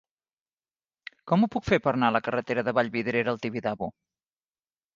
Com 1.31 1.43
ho 1.43 1.49
puc 1.57 1.67
fer 1.67 1.79
per 1.85 1.93
anar 1.93 2.11
a 2.13 2.17
la 2.17 2.23
carretera 2.29 2.65
de 2.69 2.75
Vallvidrera 2.81 3.35
al 3.37 3.41
Tibidabo? 3.47 3.93